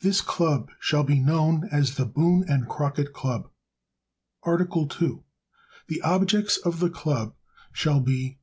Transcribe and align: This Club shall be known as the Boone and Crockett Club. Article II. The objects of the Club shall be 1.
This 0.00 0.20
Club 0.20 0.72
shall 0.80 1.04
be 1.04 1.20
known 1.20 1.68
as 1.70 1.94
the 1.94 2.04
Boone 2.04 2.44
and 2.48 2.68
Crockett 2.68 3.12
Club. 3.12 3.48
Article 4.42 4.90
II. 5.00 5.22
The 5.86 6.02
objects 6.02 6.56
of 6.56 6.80
the 6.80 6.90
Club 6.90 7.34
shall 7.72 8.00
be 8.00 8.30
1. 8.30 8.36